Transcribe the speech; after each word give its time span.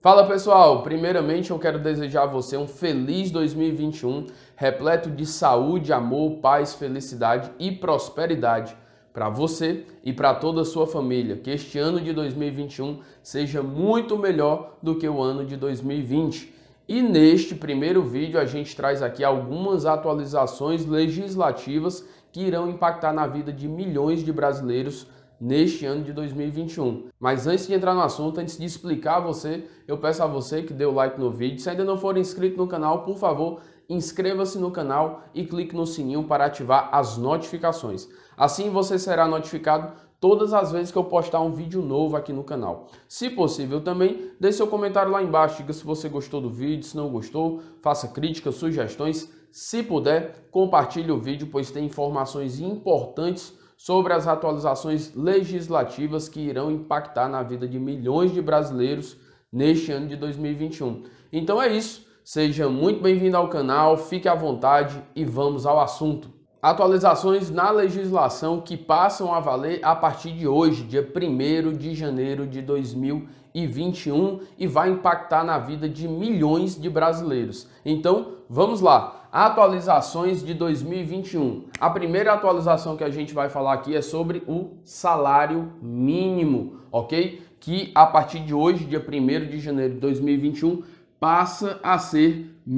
Fala 0.00 0.28
pessoal, 0.28 0.84
primeiramente 0.84 1.50
eu 1.50 1.58
quero 1.58 1.76
desejar 1.76 2.22
a 2.22 2.26
você 2.26 2.56
um 2.56 2.68
feliz 2.68 3.32
2021, 3.32 4.26
repleto 4.54 5.10
de 5.10 5.26
saúde, 5.26 5.92
amor, 5.92 6.36
paz, 6.36 6.72
felicidade 6.72 7.50
e 7.58 7.72
prosperidade 7.72 8.76
para 9.12 9.28
você 9.28 9.84
e 10.04 10.12
para 10.12 10.34
toda 10.34 10.60
a 10.60 10.64
sua 10.64 10.86
família. 10.86 11.36
Que 11.36 11.50
este 11.50 11.80
ano 11.80 12.00
de 12.00 12.12
2021 12.12 13.00
seja 13.24 13.60
muito 13.60 14.16
melhor 14.16 14.78
do 14.80 14.94
que 14.94 15.08
o 15.08 15.20
ano 15.20 15.44
de 15.44 15.56
2020. 15.56 16.54
E 16.86 17.02
neste 17.02 17.56
primeiro 17.56 18.00
vídeo 18.00 18.38
a 18.38 18.44
gente 18.44 18.76
traz 18.76 19.02
aqui 19.02 19.24
algumas 19.24 19.84
atualizações 19.84 20.86
legislativas 20.86 22.06
que 22.30 22.42
irão 22.42 22.70
impactar 22.70 23.12
na 23.12 23.26
vida 23.26 23.52
de 23.52 23.66
milhões 23.66 24.24
de 24.24 24.32
brasileiros 24.32 25.08
neste 25.40 25.86
ano 25.86 26.02
de 26.02 26.12
2021. 26.12 27.08
Mas 27.18 27.46
antes 27.46 27.66
de 27.66 27.74
entrar 27.74 27.94
no 27.94 28.02
assunto, 28.02 28.40
antes 28.40 28.58
de 28.58 28.64
explicar 28.64 29.16
a 29.16 29.20
você, 29.20 29.64
eu 29.86 29.98
peço 29.98 30.22
a 30.22 30.26
você 30.26 30.62
que 30.62 30.72
dê 30.72 30.84
o 30.84 30.92
like 30.92 31.18
no 31.18 31.30
vídeo. 31.30 31.60
Se 31.60 31.70
ainda 31.70 31.84
não 31.84 31.96
for 31.96 32.16
inscrito 32.16 32.56
no 32.56 32.66
canal, 32.66 33.02
por 33.02 33.16
favor, 33.16 33.60
inscreva-se 33.88 34.58
no 34.58 34.70
canal 34.70 35.22
e 35.34 35.44
clique 35.44 35.74
no 35.74 35.86
sininho 35.86 36.24
para 36.24 36.46
ativar 36.46 36.90
as 36.92 37.16
notificações. 37.16 38.08
Assim 38.36 38.70
você 38.70 38.98
será 38.98 39.26
notificado 39.26 39.92
todas 40.20 40.52
as 40.52 40.72
vezes 40.72 40.90
que 40.90 40.98
eu 40.98 41.04
postar 41.04 41.40
um 41.40 41.52
vídeo 41.52 41.80
novo 41.80 42.16
aqui 42.16 42.32
no 42.32 42.44
canal. 42.44 42.88
Se 43.08 43.30
possível 43.30 43.80
também, 43.80 44.32
deixe 44.38 44.58
seu 44.58 44.66
comentário 44.66 45.12
lá 45.12 45.22
embaixo, 45.22 45.58
diga 45.58 45.72
se 45.72 45.84
você 45.84 46.08
gostou 46.08 46.40
do 46.40 46.50
vídeo, 46.50 46.84
se 46.84 46.96
não 46.96 47.08
gostou, 47.08 47.62
faça 47.80 48.08
críticas, 48.08 48.56
sugestões. 48.56 49.32
Se 49.50 49.82
puder, 49.82 50.48
compartilhe 50.50 51.10
o 51.10 51.20
vídeo, 51.20 51.48
pois 51.50 51.70
tem 51.70 51.86
informações 51.86 52.60
importantes 52.60 53.56
sobre 53.78 54.12
as 54.12 54.26
atualizações 54.26 55.14
legislativas 55.14 56.28
que 56.28 56.40
irão 56.40 56.68
impactar 56.68 57.28
na 57.28 57.44
vida 57.44 57.66
de 57.68 57.78
milhões 57.78 58.34
de 58.34 58.42
brasileiros 58.42 59.16
neste 59.52 59.92
ano 59.92 60.08
de 60.08 60.16
2021. 60.16 61.04
Então 61.32 61.62
é 61.62 61.68
isso, 61.68 62.04
seja 62.24 62.68
muito 62.68 63.00
bem-vindo 63.00 63.36
ao 63.36 63.48
canal, 63.48 63.96
fique 63.96 64.28
à 64.28 64.34
vontade 64.34 65.00
e 65.14 65.24
vamos 65.24 65.64
ao 65.64 65.78
assunto. 65.78 66.37
Atualizações 66.60 67.50
na 67.50 67.70
legislação 67.70 68.60
que 68.60 68.76
passam 68.76 69.32
a 69.32 69.38
valer 69.38 69.78
a 69.80 69.94
partir 69.94 70.32
de 70.32 70.48
hoje, 70.48 70.82
dia 70.82 71.06
1 71.08 71.72
de 71.72 71.94
janeiro 71.94 72.48
de 72.48 72.60
2021 72.60 74.40
e 74.58 74.66
vai 74.66 74.90
impactar 74.90 75.44
na 75.44 75.56
vida 75.60 75.88
de 75.88 76.08
milhões 76.08 76.74
de 76.74 76.90
brasileiros. 76.90 77.68
Então, 77.84 78.38
vamos 78.50 78.80
lá 78.80 79.28
atualizações 79.30 80.44
de 80.44 80.52
2021. 80.52 81.66
A 81.78 81.90
primeira 81.90 82.32
atualização 82.32 82.96
que 82.96 83.04
a 83.04 83.10
gente 83.10 83.32
vai 83.32 83.48
falar 83.48 83.74
aqui 83.74 83.94
é 83.94 84.02
sobre 84.02 84.42
o 84.48 84.78
salário 84.82 85.74
mínimo, 85.80 86.78
ok? 86.90 87.40
Que 87.60 87.92
a 87.94 88.04
partir 88.04 88.40
de 88.40 88.52
hoje, 88.52 88.84
dia 88.84 88.98
1 88.98 89.48
de 89.48 89.60
janeiro 89.60 89.94
de 89.94 90.00
2021, 90.00 90.82
passa 91.20 91.78
a 91.82 91.98
ser 91.98 92.54
R$ 92.66 92.72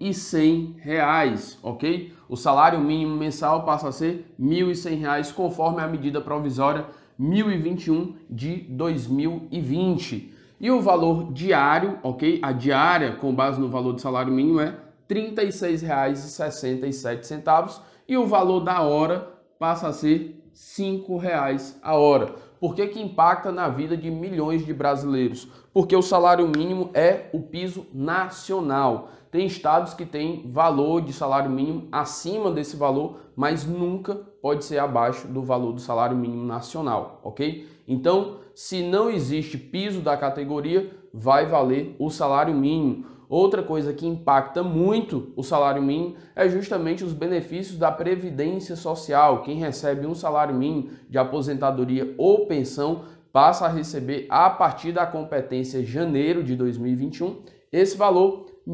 1.100, 0.00 1.58
ok? 1.62 2.12
O 2.28 2.36
salário 2.36 2.80
mínimo 2.80 3.16
mensal 3.16 3.64
passa 3.64 3.88
a 3.88 3.92
ser 3.92 4.26
R$ 4.38 4.44
1.100, 4.44 5.32
conforme 5.32 5.80
a 5.80 5.86
medida 5.86 6.20
provisória 6.20 6.84
1021 7.18 8.16
de 8.28 8.56
2020. 8.68 10.34
E 10.60 10.70
o 10.70 10.80
valor 10.80 11.32
diário, 11.32 11.98
ok? 12.02 12.38
A 12.42 12.52
diária, 12.52 13.16
com 13.16 13.34
base 13.34 13.58
no 13.60 13.68
valor 13.68 13.94
do 13.94 14.00
salário 14.00 14.32
mínimo, 14.32 14.60
é 14.60 14.76
R$ 15.08 15.08
36,67 15.08 17.80
e 18.06 18.16
o 18.16 18.26
valor 18.26 18.60
da 18.60 18.82
hora 18.82 19.28
passa 19.58 19.88
a 19.88 19.92
ser 19.92 20.18
R$ 20.18 20.36
5,00 20.54 21.74
a 21.82 21.94
hora. 21.94 22.49
Por 22.60 22.74
que, 22.74 22.86
que 22.88 23.00
impacta 23.00 23.50
na 23.50 23.68
vida 23.68 23.96
de 23.96 24.10
milhões 24.10 24.66
de 24.66 24.74
brasileiros? 24.74 25.48
Porque 25.72 25.96
o 25.96 26.02
salário 26.02 26.46
mínimo 26.46 26.90
é 26.92 27.30
o 27.32 27.40
piso 27.40 27.86
nacional. 27.92 29.08
Tem 29.30 29.46
estados 29.46 29.94
que 29.94 30.04
têm 30.04 30.42
valor 30.50 31.00
de 31.00 31.12
salário 31.12 31.50
mínimo 31.50 31.88
acima 31.90 32.50
desse 32.50 32.76
valor, 32.76 33.20
mas 33.34 33.64
nunca 33.64 34.14
pode 34.42 34.64
ser 34.64 34.78
abaixo 34.78 35.26
do 35.26 35.42
valor 35.42 35.72
do 35.72 35.80
salário 35.80 36.16
mínimo 36.16 36.44
nacional, 36.44 37.20
ok? 37.24 37.66
Então, 37.88 38.36
se 38.54 38.82
não 38.82 39.08
existe 39.08 39.56
piso 39.56 40.00
da 40.00 40.16
categoria, 40.16 40.90
vai 41.14 41.46
valer 41.46 41.96
o 41.98 42.10
salário 42.10 42.54
mínimo. 42.54 43.06
Outra 43.30 43.62
coisa 43.62 43.92
que 43.92 44.04
impacta 44.04 44.60
muito 44.60 45.32
o 45.36 45.44
salário 45.44 45.80
mínimo 45.80 46.16
é 46.34 46.48
justamente 46.48 47.04
os 47.04 47.12
benefícios 47.12 47.78
da 47.78 47.92
previdência 47.92 48.74
social. 48.74 49.44
Quem 49.44 49.56
recebe 49.56 50.04
um 50.04 50.16
salário 50.16 50.52
mínimo 50.52 50.90
de 51.08 51.16
aposentadoria 51.16 52.12
ou 52.18 52.46
pensão 52.46 53.04
passa 53.32 53.66
a 53.66 53.68
receber 53.68 54.26
a 54.28 54.50
partir 54.50 54.90
da 54.90 55.06
competência 55.06 55.80
janeiro 55.84 56.42
de 56.42 56.56
2021 56.56 57.42
esse 57.70 57.96
valor 57.96 58.46
R$ 58.66 58.72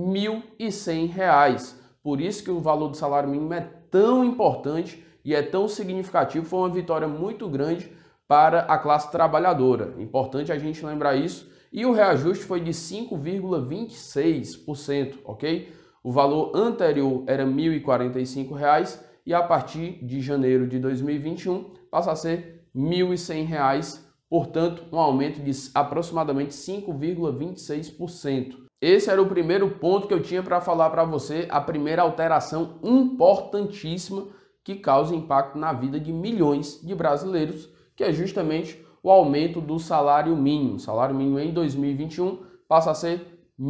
1.100. 0.59 1.75
Por 2.03 2.19
isso 2.19 2.43
que 2.43 2.51
o 2.51 2.59
valor 2.59 2.89
do 2.89 2.97
salário 2.97 3.29
mínimo 3.29 3.53
é 3.53 3.69
tão 3.91 4.25
importante 4.25 5.05
e 5.23 5.35
é 5.35 5.43
tão 5.43 5.69
significativo, 5.69 6.47
foi 6.47 6.61
uma 6.61 6.71
vitória 6.71 7.07
muito 7.07 7.47
grande 7.47 7.93
para 8.27 8.61
a 8.61 8.79
classe 8.79 9.13
trabalhadora. 9.13 9.93
Importante 9.99 10.51
a 10.51 10.59
gente 10.59 10.83
lembrar 10.83 11.15
isso 11.15 11.55
e 11.77 11.85
o 11.85 11.93
reajuste 11.93 12.43
foi 12.43 12.61
de 12.61 12.71
5,26%, 12.71 15.19
ok? 15.27 15.71
O 16.03 16.11
valor 16.11 16.57
anterior 16.57 17.23
era 17.27 17.45
R$ 17.45 17.51
1.045 17.51 18.99
e 19.27 19.35
a 19.35 19.43
partir 19.43 20.03
de 20.03 20.23
janeiro 20.23 20.67
de 20.67 20.79
2021 20.79 21.75
passa 21.91 22.13
a 22.13 22.17
ser 22.17 22.65
R$ 22.75 22.81
1.100, 22.81 24.01
portanto, 24.31 24.85
um 24.91 24.99
aumento 24.99 25.43
de 25.43 25.53
aproximadamente 25.75 26.55
5,26%. 26.55 28.55
Esse 28.81 29.11
era 29.11 29.21
o 29.21 29.29
primeiro 29.29 29.73
ponto 29.73 30.09
que 30.09 30.15
eu 30.15 30.23
tinha 30.23 30.43
para 30.43 30.63
falar 30.63 30.89
para 30.89 31.05
você, 31.05 31.47
a 31.51 31.61
primeira 31.61 32.01
alteração 32.01 32.79
importantíssima 32.83 34.29
que 34.65 34.77
causa 34.77 35.15
impacto 35.15 35.59
na 35.59 35.75
vida 35.75 36.01
de 36.01 36.11
milhões 36.11 36.81
de 36.83 36.95
brasileiros, 36.95 37.69
que 37.95 38.03
é 38.03 38.11
justamente 38.13 38.86
o 39.07 39.11
aumento 39.11 39.61
do 39.61 39.79
salário 39.79 40.35
mínimo. 40.35 40.75
O 40.75 40.81
salário 40.81 41.15
mínimo 41.15 41.39
em 41.39 41.53
2021 41.53 42.41
passa 42.69 42.91
a 42.91 42.95
ser 42.95 43.19
R$ 43.57 43.65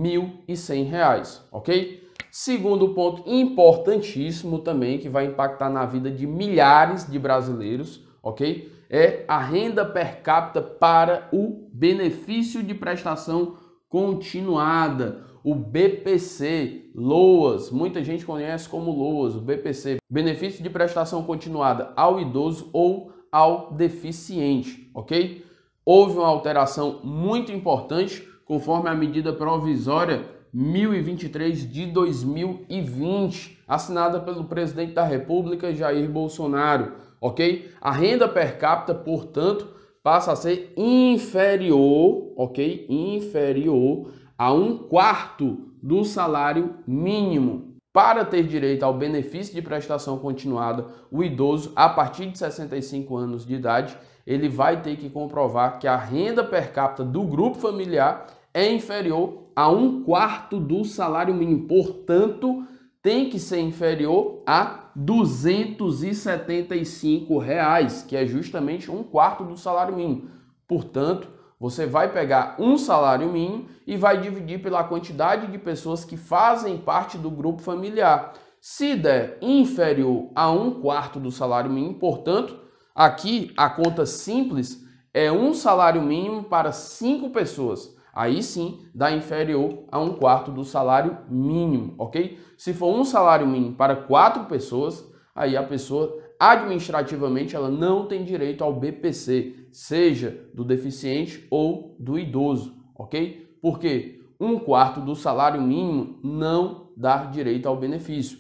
1.100, 0.49 1.41
ok? 1.53 2.03
Segundo 2.31 2.95
ponto 2.95 3.23
importantíssimo 3.27 4.61
também 4.61 4.99
que 4.99 5.11
vai 5.11 5.27
impactar 5.27 5.69
na 5.69 5.85
vida 5.85 6.11
de 6.11 6.27
milhares 6.27 7.07
de 7.07 7.19
brasileiros, 7.19 8.03
ok? 8.23 8.73
É 8.89 9.27
a 9.29 9.39
renda 9.39 9.85
per 9.85 10.23
capita 10.23 10.63
para 10.63 11.29
o 11.31 11.69
benefício 11.71 12.63
de 12.63 12.73
prestação 12.73 13.57
continuada, 13.91 15.23
o 15.45 15.55
BPC, 15.55 16.93
LOAS, 16.95 17.71
muita 17.71 18.03
gente 18.03 18.25
conhece 18.25 18.67
como 18.71 18.91
LOAS, 18.91 19.37
o 19.37 19.41
BPC, 19.43 19.99
benefício 20.11 20.63
de 20.63 20.71
prestação 20.71 21.23
continuada 21.25 21.93
ao 21.95 22.19
idoso 22.19 22.71
ou 22.73 23.13
ao 23.37 23.71
deficiente, 23.71 24.91
ok? 24.95 25.45
Houve 25.85 26.17
uma 26.17 26.27
alteração 26.27 27.01
muito 27.05 27.53
importante 27.53 28.27
conforme 28.47 28.89
a 28.89 28.95
medida 28.95 29.31
provisória 29.31 30.25
1023 30.55 31.71
de 31.71 31.85
2020, 31.85 33.63
assinada 33.69 34.21
pelo 34.21 34.45
presidente 34.45 34.95
da 34.95 35.05
República 35.05 35.75
Jair 35.75 36.09
Bolsonaro, 36.09 36.95
ok? 37.21 37.71
A 37.79 37.91
renda 37.91 38.27
per 38.27 38.57
capita, 38.57 38.95
portanto, 38.95 39.69
passa 40.03 40.33
a 40.33 40.37
ser 40.37 40.73
inferior, 40.75 42.33
ok? 42.39 42.87
Inferior 42.89 44.13
a 44.39 44.51
um 44.51 44.79
quarto 44.79 45.73
do 45.83 46.05
salário 46.05 46.77
mínimo. 46.87 47.66
Para 47.97 48.25
ter 48.27 48.43
direito 48.43 48.83
ao 48.83 48.93
benefício 48.93 49.55
de 49.55 49.63
prestação 49.63 50.19
continuada, 50.19 50.85
o 51.11 51.25
idoso, 51.25 51.73
a 51.75 51.89
partir 51.89 52.27
de 52.27 52.37
65 52.37 53.17
anos 53.17 53.47
de 53.47 53.55
idade, 53.55 53.97
ele 54.27 54.51
vai 54.51 54.83
ter 54.83 54.97
que 54.97 55.09
comprovar 55.09 55.79
que 55.79 55.89
a 55.89 55.97
renda 55.97 56.45
per 56.45 56.75
capita 56.75 57.03
do 57.03 57.23
grupo 57.23 57.57
familiar 57.57 58.27
é 58.53 58.71
inferior 58.71 59.45
a 59.57 59.71
um 59.71 60.03
quarto 60.03 60.61
do 60.61 60.85
salário 60.85 61.33
mínimo. 61.33 61.67
Portanto, 61.67 62.67
tem 63.01 63.31
que 63.31 63.39
ser 63.39 63.61
inferior 63.61 64.43
a 64.47 64.91
275 64.95 67.39
reais, 67.39 68.03
que 68.03 68.15
é 68.15 68.27
justamente 68.27 68.91
um 68.91 69.03
quarto 69.03 69.43
do 69.43 69.57
salário 69.57 69.97
mínimo. 69.97 70.29
Portanto, 70.69 71.31
você 71.59 71.87
vai 71.87 72.13
pegar 72.13 72.57
um 72.59 72.77
salário 72.77 73.31
mínimo 73.33 73.67
e 73.87 73.97
vai 73.97 74.21
dividir 74.21 74.61
pela 74.61 74.85
quantidade 74.85 75.47
de 75.47 75.59
pessoas 75.59 76.05
que 76.05 76.17
fazem 76.17 76.77
parte 76.77 77.17
do 77.17 77.31
grupo 77.31 77.63
familiar. 77.63 78.35
Se 78.61 78.95
der 78.95 79.39
inferior 79.41 80.31
a 80.35 80.51
um 80.51 80.81
quarto 80.81 81.19
do 81.19 81.31
salário 81.31 81.71
mínimo, 81.71 81.95
portanto, 81.95 82.59
aqui 82.95 83.53
a 83.57 83.71
conta 83.71 84.05
simples 84.05 84.85
é 85.15 85.33
um 85.33 85.55
salário 85.55 86.03
mínimo 86.03 86.45
para 86.45 86.73
cinco 86.73 87.31
pessoas. 87.31 87.97
Aí 88.13 88.43
sim 88.43 88.87
dá 88.95 89.11
inferior 89.13 89.85
a 89.91 89.99
um 89.99 90.15
quarto 90.15 90.51
do 90.51 90.65
salário 90.65 91.19
mínimo, 91.29 91.95
ok? 91.99 92.39
Se 92.57 92.75
for 92.75 92.95
um 92.95 93.05
salário 93.05 93.47
mínimo 93.47 93.77
para 93.77 93.97
quatro 93.97 94.45
pessoas, 94.45 95.07
aí 95.35 95.57
a 95.57 95.63
pessoa 95.63 96.26
administrativamente 96.39 97.57
ela 97.57 97.71
não 97.71 98.07
tem 98.07 98.25
direito 98.25 98.63
ao 98.63 98.79
BPC, 98.79 99.69
seja 99.73 100.49
do 100.55 100.65
deficiente 100.65 101.47
ou 101.51 101.97
do 101.99 102.19
idoso, 102.19 102.75
ok? 102.95 103.57
Porque 103.61 104.21
um 104.39 104.59
quarto 104.59 105.01
do 105.01 105.15
salário 105.15 105.61
mínimo 105.61 106.19
não 106.23 106.91
dá 106.97 107.25
direito 107.25 107.67
ao 107.67 107.77
benefício. 107.77 108.39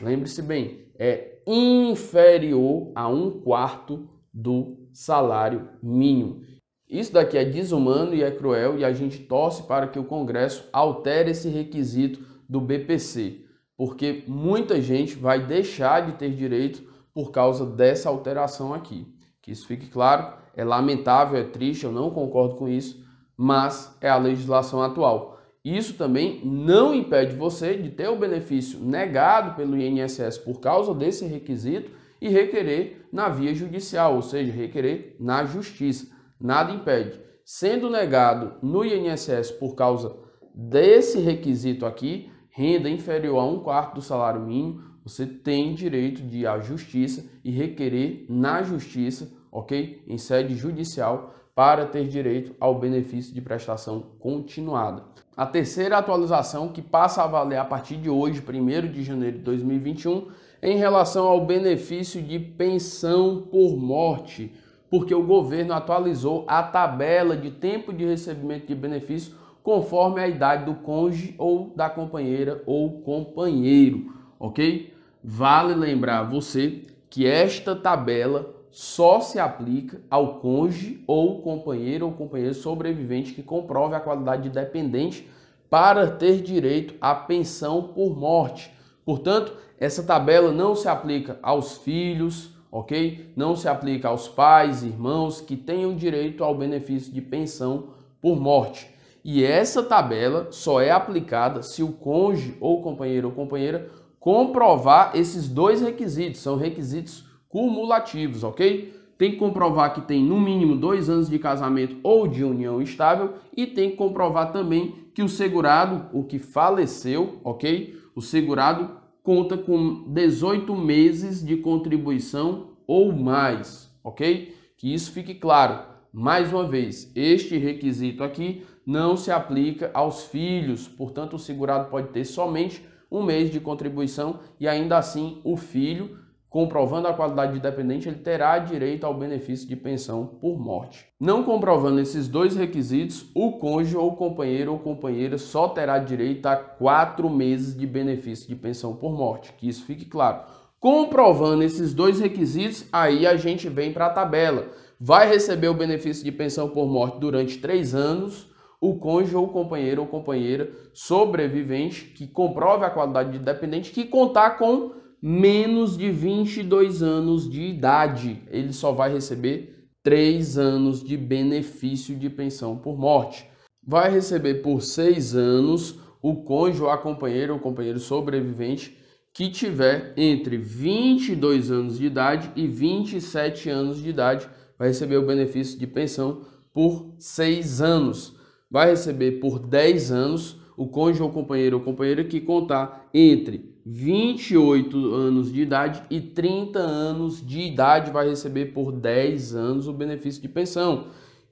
Lembre-se 0.00 0.42
bem, 0.42 0.86
é 0.98 1.38
inferior 1.46 2.92
a 2.94 3.08
um 3.08 3.30
quarto 3.40 4.08
do 4.32 4.88
salário 4.92 5.68
mínimo. 5.82 6.42
Isso 6.88 7.12
daqui 7.12 7.36
é 7.36 7.44
desumano 7.44 8.14
e 8.14 8.22
é 8.22 8.30
cruel 8.30 8.78
e 8.78 8.84
a 8.84 8.92
gente 8.92 9.18
torce 9.20 9.62
para 9.64 9.86
que 9.86 9.98
o 9.98 10.04
Congresso 10.04 10.68
altere 10.72 11.30
esse 11.30 11.48
requisito 11.48 12.20
do 12.48 12.60
BPC, 12.60 13.44
porque 13.76 14.24
muita 14.26 14.80
gente 14.80 15.14
vai 15.14 15.46
deixar 15.46 16.06
de 16.06 16.12
ter 16.12 16.30
direito 16.30 16.82
por 17.18 17.32
causa 17.32 17.66
dessa 17.66 18.08
alteração 18.08 18.72
aqui. 18.72 19.04
Que 19.42 19.50
isso 19.50 19.66
fique 19.66 19.88
claro, 19.88 20.34
é 20.54 20.62
lamentável, 20.62 21.36
é 21.36 21.42
triste, 21.42 21.82
eu 21.82 21.90
não 21.90 22.12
concordo 22.12 22.54
com 22.54 22.68
isso, 22.68 23.04
mas 23.36 23.98
é 24.00 24.08
a 24.08 24.16
legislação 24.16 24.80
atual. 24.80 25.36
Isso 25.64 25.94
também 25.94 26.40
não 26.44 26.94
impede 26.94 27.34
você 27.34 27.74
de 27.74 27.90
ter 27.90 28.06
o 28.06 28.16
benefício 28.16 28.78
negado 28.78 29.56
pelo 29.56 29.76
INSS 29.76 30.38
por 30.38 30.60
causa 30.60 30.94
desse 30.94 31.24
requisito 31.24 31.90
e 32.20 32.28
requerer 32.28 33.08
na 33.12 33.28
via 33.28 33.52
judicial, 33.52 34.14
ou 34.14 34.22
seja, 34.22 34.52
requerer 34.52 35.16
na 35.18 35.44
justiça. 35.44 36.06
Nada 36.40 36.70
impede. 36.70 37.20
Sendo 37.44 37.90
negado 37.90 38.58
no 38.62 38.84
INSS 38.84 39.50
por 39.58 39.74
causa 39.74 40.16
desse 40.54 41.18
requisito 41.18 41.84
aqui, 41.84 42.30
renda 42.48 42.88
inferior 42.88 43.40
a 43.40 43.44
um 43.44 43.58
quarto 43.58 43.96
do 43.96 44.02
salário 44.02 44.40
mínimo, 44.40 44.87
você 45.08 45.24
tem 45.24 45.74
direito 45.74 46.22
de 46.22 46.40
ir 46.40 46.46
à 46.46 46.60
justiça 46.60 47.24
e 47.42 47.50
requerer 47.50 48.26
na 48.28 48.62
justiça, 48.62 49.32
ok? 49.50 50.02
Em 50.06 50.18
sede 50.18 50.54
judicial, 50.54 51.34
para 51.54 51.86
ter 51.86 52.06
direito 52.06 52.54
ao 52.60 52.78
benefício 52.78 53.34
de 53.34 53.40
prestação 53.40 54.02
continuada. 54.20 55.02
A 55.34 55.46
terceira 55.46 55.96
atualização, 55.96 56.68
que 56.68 56.82
passa 56.82 57.24
a 57.24 57.26
valer 57.26 57.56
a 57.56 57.64
partir 57.64 57.96
de 57.96 58.10
hoje, 58.10 58.44
1 58.46 58.92
de 58.92 59.02
janeiro 59.02 59.38
de 59.38 59.44
2021, 59.44 60.28
em 60.62 60.76
relação 60.76 61.26
ao 61.26 61.46
benefício 61.46 62.20
de 62.20 62.38
pensão 62.38 63.48
por 63.50 63.78
morte, 63.78 64.52
porque 64.90 65.14
o 65.14 65.26
governo 65.26 65.72
atualizou 65.72 66.44
a 66.46 66.62
tabela 66.62 67.36
de 67.36 67.50
tempo 67.50 67.92
de 67.92 68.04
recebimento 68.04 68.66
de 68.66 68.74
benefício 68.74 69.34
conforme 69.62 70.20
a 70.20 70.28
idade 70.28 70.64
do 70.64 70.74
cônjuge 70.74 71.34
ou 71.38 71.72
da 71.74 71.88
companheira 71.88 72.62
ou 72.66 73.00
companheiro, 73.00 74.12
ok? 74.38 74.97
Vale 75.22 75.74
lembrar 75.74 76.22
você 76.22 76.82
que 77.10 77.26
esta 77.26 77.74
tabela 77.74 78.54
só 78.70 79.20
se 79.20 79.38
aplica 79.38 80.00
ao 80.10 80.38
cônjuge 80.40 81.02
ou 81.06 81.40
companheiro 81.42 82.06
ou 82.06 82.12
companheiro 82.12 82.54
sobrevivente 82.54 83.32
que 83.32 83.42
comprove 83.42 83.94
a 83.94 84.00
qualidade 84.00 84.44
de 84.44 84.50
dependente 84.50 85.28
para 85.68 86.06
ter 86.06 86.42
direito 86.42 86.94
à 87.00 87.14
pensão 87.14 87.82
por 87.94 88.16
morte. 88.16 88.72
Portanto, 89.04 89.52
essa 89.78 90.02
tabela 90.02 90.52
não 90.52 90.74
se 90.74 90.88
aplica 90.88 91.38
aos 91.42 91.78
filhos, 91.78 92.50
ok? 92.70 93.32
Não 93.34 93.56
se 93.56 93.68
aplica 93.68 94.08
aos 94.08 94.28
pais, 94.28 94.82
irmãos 94.82 95.40
que 95.40 95.56
tenham 95.56 95.94
direito 95.94 96.44
ao 96.44 96.54
benefício 96.54 97.12
de 97.12 97.20
pensão 97.20 97.88
por 98.20 98.38
morte. 98.38 98.88
E 99.24 99.44
essa 99.44 99.82
tabela 99.82 100.48
só 100.50 100.80
é 100.80 100.90
aplicada 100.90 101.62
se 101.62 101.82
o 101.82 101.92
cônjuge 101.92 102.56
ou 102.60 102.82
companheiro 102.82 103.28
ou 103.28 103.34
companheira 103.34 103.90
comprovar 104.28 105.12
esses 105.14 105.48
dois 105.48 105.80
requisitos, 105.80 106.42
são 106.42 106.54
requisitos 106.54 107.24
cumulativos, 107.48 108.44
ok? 108.44 108.92
Tem 109.16 109.30
que 109.30 109.38
comprovar 109.38 109.94
que 109.94 110.02
tem 110.02 110.22
no 110.22 110.38
mínimo 110.38 110.76
dois 110.76 111.08
anos 111.08 111.30
de 111.30 111.38
casamento 111.38 111.96
ou 112.02 112.28
de 112.28 112.44
união 112.44 112.82
estável 112.82 113.36
e 113.56 113.66
tem 113.66 113.92
que 113.92 113.96
comprovar 113.96 114.52
também 114.52 115.08
que 115.14 115.22
o 115.22 115.30
segurado, 115.30 116.10
o 116.12 116.24
que 116.24 116.38
faleceu, 116.38 117.40
ok? 117.42 117.98
O 118.14 118.20
segurado 118.20 118.90
conta 119.22 119.56
com 119.56 120.04
18 120.08 120.76
meses 120.76 121.42
de 121.42 121.56
contribuição 121.56 122.72
ou 122.86 123.10
mais, 123.14 123.90
ok? 124.04 124.54
Que 124.76 124.92
isso 124.92 125.10
fique 125.10 125.36
claro. 125.36 125.86
Mais 126.12 126.52
uma 126.52 126.68
vez, 126.68 127.10
este 127.16 127.56
requisito 127.56 128.22
aqui 128.22 128.62
não 128.84 129.16
se 129.16 129.30
aplica 129.30 129.90
aos 129.94 130.24
filhos, 130.24 130.86
portanto, 130.86 131.36
o 131.36 131.38
segurado 131.38 131.88
pode 131.88 132.08
ter 132.08 132.26
somente 132.26 132.86
um 133.10 133.22
mês 133.22 133.50
de 133.50 133.60
contribuição 133.60 134.40
e 134.58 134.68
ainda 134.68 134.98
assim 134.98 135.40
o 135.44 135.56
filho 135.56 136.18
comprovando 136.50 137.06
a 137.06 137.12
qualidade 137.12 137.54
de 137.54 137.60
dependente, 137.60 138.08
ele 138.08 138.18
terá 138.18 138.58
direito 138.58 139.04
ao 139.04 139.14
benefício 139.14 139.68
de 139.68 139.76
pensão 139.76 140.26
por 140.26 140.58
morte. 140.58 141.06
Não 141.20 141.44
comprovando 141.44 142.00
esses 142.00 142.26
dois 142.26 142.56
requisitos, 142.56 143.26
o 143.34 143.52
cônjuge 143.52 143.96
ou 143.96 144.16
companheiro 144.16 144.72
ou 144.72 144.78
companheira 144.78 145.36
só 145.36 145.68
terá 145.68 145.98
direito 145.98 146.46
a 146.46 146.56
quatro 146.56 147.28
meses 147.28 147.76
de 147.76 147.86
benefício 147.86 148.48
de 148.48 148.56
pensão 148.56 148.96
por 148.96 149.12
morte, 149.12 149.52
que 149.52 149.68
isso 149.68 149.84
fique 149.84 150.06
claro. 150.06 150.42
Comprovando 150.80 151.62
esses 151.62 151.92
dois 151.92 152.20
requisitos, 152.20 152.86
aí 152.92 153.26
a 153.26 153.36
gente 153.36 153.68
vem 153.68 153.92
para 153.92 154.06
a 154.06 154.10
tabela. 154.10 154.68
Vai 154.98 155.28
receber 155.28 155.68
o 155.68 155.74
benefício 155.74 156.24
de 156.24 156.32
pensão 156.32 156.70
por 156.70 156.86
morte 156.86 157.18
durante 157.18 157.58
três 157.58 157.94
anos, 157.94 158.48
o 158.80 158.98
cônjuge 158.98 159.36
ou 159.36 159.48
companheiro 159.48 160.02
ou 160.02 160.06
companheira 160.06 160.70
sobrevivente 160.92 162.04
que 162.04 162.26
comprove 162.26 162.84
a 162.84 162.90
qualidade 162.90 163.32
de 163.32 163.38
dependente 163.38 163.90
que 163.90 164.04
contar 164.04 164.50
com 164.58 164.92
menos 165.20 165.96
de 165.96 166.10
22 166.10 167.02
anos 167.02 167.50
de 167.50 167.62
idade. 167.62 168.42
Ele 168.50 168.72
só 168.72 168.92
vai 168.92 169.12
receber 169.12 169.88
3 170.02 170.56
anos 170.56 171.02
de 171.02 171.16
benefício 171.16 172.16
de 172.16 172.30
pensão 172.30 172.76
por 172.76 172.96
morte. 172.96 173.48
Vai 173.84 174.10
receber 174.10 174.62
por 174.62 174.80
6 174.80 175.34
anos 175.34 175.98
o 176.22 176.36
cônjuge, 176.36 176.88
a 176.88 176.96
companheira 176.96 177.52
ou 177.52 177.58
companheiro 177.58 177.98
sobrevivente 177.98 178.96
que 179.32 179.50
tiver 179.50 180.14
entre 180.16 180.56
22 180.56 181.70
anos 181.70 181.98
de 181.98 182.06
idade 182.06 182.50
e 182.56 182.66
27 182.66 183.70
anos 183.70 184.02
de 184.02 184.08
idade. 184.08 184.48
Vai 184.78 184.88
receber 184.88 185.16
o 185.16 185.26
benefício 185.26 185.78
de 185.78 185.86
pensão 185.86 186.42
por 186.72 187.14
6 187.18 187.80
anos. 187.80 188.37
Vai 188.70 188.90
receber 188.90 189.40
por 189.40 189.58
10 189.58 190.12
anos 190.12 190.60
o 190.76 190.86
cônjuge 190.86 191.22
ou 191.22 191.30
companheiro 191.30 191.78
ou 191.78 191.82
companheira 191.82 192.22
que 192.22 192.40
contar 192.40 193.08
entre 193.12 193.74
28 193.84 195.14
anos 195.14 195.50
de 195.50 195.62
idade 195.62 196.02
e 196.10 196.20
30 196.20 196.78
anos 196.78 197.44
de 197.44 197.60
idade 197.62 198.10
vai 198.10 198.28
receber 198.28 198.66
por 198.66 198.92
10 198.92 199.54
anos 199.54 199.88
o 199.88 199.92
benefício 199.92 200.42
de 200.42 200.48
pensão. 200.48 201.06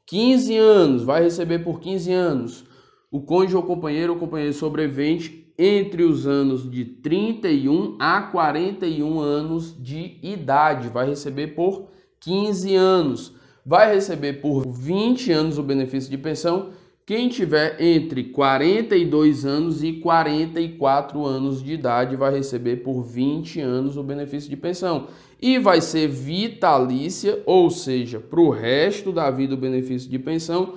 15 0.04 0.56
anos 0.56 1.02
vai 1.02 1.22
receber 1.22 1.60
por 1.60 1.80
15 1.80 2.12
anos. 2.12 2.64
O 3.10 3.22
cônjuge 3.22 3.56
ou 3.56 3.62
companheiro 3.62 4.12
ou 4.12 4.18
companheiro 4.18 4.52
sobrevivente 4.52 5.52
entre 5.58 6.02
os 6.02 6.26
anos 6.26 6.70
de 6.70 6.84
31 6.84 7.96
a 7.98 8.20
41 8.20 9.18
anos 9.18 9.74
de 9.82 10.18
idade 10.22 10.88
vai 10.88 11.08
receber 11.08 11.48
por 11.48 11.88
15 12.20 12.74
anos. 12.74 13.34
Vai 13.64 13.94
receber 13.94 14.34
por 14.34 14.66
20 14.68 15.32
anos 15.32 15.58
o 15.58 15.62
benefício 15.62 16.10
de 16.10 16.18
pensão 16.18 16.70
quem 17.06 17.28
tiver 17.28 17.80
entre 17.80 18.24
42 18.24 19.46
anos 19.46 19.84
e 19.84 19.92
44 19.92 21.24
anos 21.24 21.62
de 21.62 21.74
idade 21.74 22.16
vai 22.16 22.34
receber 22.34 22.78
por 22.78 23.04
20 23.04 23.60
anos 23.60 23.96
o 23.96 24.02
benefício 24.02 24.50
de 24.50 24.56
pensão. 24.56 25.06
E 25.40 25.56
vai 25.56 25.80
ser 25.80 26.08
vitalícia, 26.08 27.40
ou 27.46 27.70
seja, 27.70 28.18
para 28.18 28.40
o 28.40 28.50
resto 28.50 29.12
da 29.12 29.30
vida 29.30 29.54
o 29.54 29.56
benefício 29.56 30.10
de 30.10 30.18
pensão. 30.18 30.74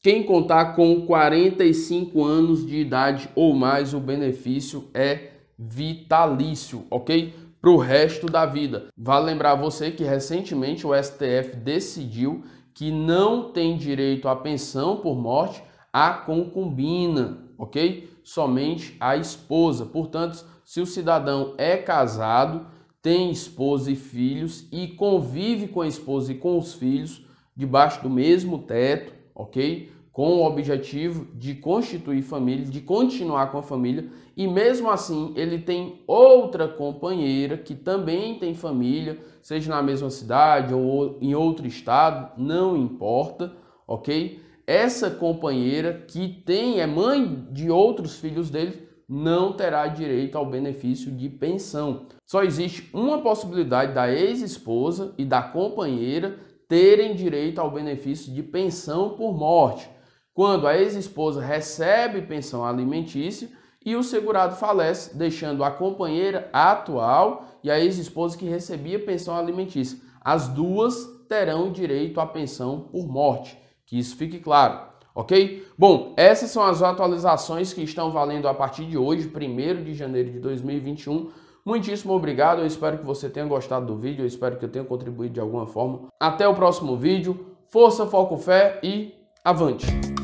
Quem 0.00 0.22
contar 0.22 0.74
com 0.74 1.02
45 1.02 2.24
anos 2.24 2.66
de 2.66 2.78
idade 2.78 3.28
ou 3.34 3.52
mais, 3.54 3.92
o 3.92 4.00
benefício 4.00 4.84
é 4.94 5.32
vitalício, 5.58 6.84
ok? 6.90 7.34
Para 7.60 7.70
o 7.70 7.76
resto 7.76 8.28
da 8.28 8.46
vida. 8.46 8.86
Vale 8.96 9.26
lembrar 9.26 9.54
você 9.56 9.90
que 9.90 10.04
recentemente 10.04 10.86
o 10.86 10.94
STF 10.94 11.54
decidiu 11.56 12.44
que 12.76 12.92
não 12.92 13.50
tem 13.52 13.74
direito 13.78 14.28
à 14.28 14.36
pensão 14.36 14.98
por 14.98 15.16
morte 15.16 15.62
a 15.90 16.10
concubina, 16.10 17.38
ok? 17.56 18.06
Somente 18.22 18.94
a 19.00 19.16
esposa. 19.16 19.86
Portanto, 19.86 20.44
se 20.62 20.82
o 20.82 20.86
cidadão 20.86 21.54
é 21.56 21.78
casado, 21.78 22.66
tem 23.00 23.30
esposa 23.30 23.90
e 23.90 23.96
filhos 23.96 24.68
e 24.70 24.88
convive 24.88 25.68
com 25.68 25.80
a 25.80 25.88
esposa 25.88 26.32
e 26.32 26.34
com 26.34 26.58
os 26.58 26.74
filhos 26.74 27.24
debaixo 27.56 28.02
do 28.02 28.10
mesmo 28.10 28.58
teto, 28.58 29.14
ok? 29.34 29.90
Com 30.16 30.38
o 30.38 30.46
objetivo 30.46 31.26
de 31.34 31.54
constituir 31.54 32.22
família, 32.22 32.64
de 32.64 32.80
continuar 32.80 33.52
com 33.52 33.58
a 33.58 33.62
família, 33.62 34.08
e 34.34 34.48
mesmo 34.48 34.88
assim 34.88 35.34
ele 35.36 35.58
tem 35.58 36.00
outra 36.06 36.66
companheira 36.66 37.58
que 37.58 37.74
também 37.74 38.38
tem 38.38 38.54
família, 38.54 39.18
seja 39.42 39.68
na 39.68 39.82
mesma 39.82 40.08
cidade 40.08 40.72
ou 40.72 41.18
em 41.20 41.34
outro 41.34 41.66
estado, 41.66 42.32
não 42.38 42.74
importa, 42.74 43.52
ok? 43.86 44.40
essa 44.66 45.10
companheira 45.10 46.04
que 46.08 46.28
tem 46.44 46.80
é 46.80 46.86
mãe 46.86 47.46
de 47.52 47.70
outros 47.70 48.18
filhos 48.18 48.50
dele 48.50 48.86
não 49.08 49.52
terá 49.52 49.86
direito 49.86 50.36
ao 50.36 50.44
benefício 50.44 51.12
de 51.12 51.28
pensão. 51.28 52.06
Só 52.26 52.42
existe 52.42 52.90
uma 52.92 53.20
possibilidade 53.20 53.92
da 53.92 54.10
ex-esposa 54.10 55.14
e 55.16 55.24
da 55.24 55.40
companheira 55.40 56.40
terem 56.68 57.14
direito 57.14 57.60
ao 57.60 57.70
benefício 57.70 58.32
de 58.32 58.42
pensão 58.42 59.10
por 59.10 59.32
morte. 59.32 59.88
Quando 60.36 60.68
a 60.68 60.76
ex-esposa 60.76 61.40
recebe 61.40 62.20
pensão 62.20 62.62
alimentícia 62.62 63.48
e 63.82 63.96
o 63.96 64.02
segurado 64.02 64.54
falece, 64.54 65.16
deixando 65.16 65.64
a 65.64 65.70
companheira 65.70 66.50
atual 66.52 67.46
e 67.64 67.70
a 67.70 67.80
ex-esposa 67.80 68.36
que 68.36 68.44
recebia 68.44 69.02
pensão 69.02 69.34
alimentícia. 69.34 69.98
As 70.20 70.46
duas 70.46 71.06
terão 71.26 71.72
direito 71.72 72.20
à 72.20 72.26
pensão 72.26 72.80
por 72.80 73.08
morte, 73.08 73.58
que 73.86 73.98
isso 73.98 74.14
fique 74.14 74.38
claro, 74.38 74.78
ok? 75.14 75.66
Bom, 75.78 76.12
essas 76.18 76.50
são 76.50 76.62
as 76.62 76.82
atualizações 76.82 77.72
que 77.72 77.82
estão 77.82 78.12
valendo 78.12 78.46
a 78.46 78.52
partir 78.52 78.84
de 78.84 78.98
hoje, 78.98 79.32
1 79.34 79.84
de 79.84 79.94
janeiro 79.94 80.32
de 80.32 80.38
2021. 80.38 81.30
Muitíssimo 81.64 82.12
obrigado, 82.12 82.60
eu 82.60 82.66
espero 82.66 82.98
que 82.98 83.06
você 83.06 83.30
tenha 83.30 83.46
gostado 83.46 83.86
do 83.86 83.96
vídeo, 83.96 84.22
eu 84.22 84.26
espero 84.26 84.58
que 84.58 84.66
eu 84.66 84.70
tenha 84.70 84.84
contribuído 84.84 85.32
de 85.32 85.40
alguma 85.40 85.66
forma. 85.66 86.08
Até 86.20 86.46
o 86.46 86.54
próximo 86.54 86.94
vídeo, 86.94 87.56
força, 87.68 88.04
foco, 88.04 88.36
fé 88.36 88.78
e 88.82 89.14
avante! 89.42 90.15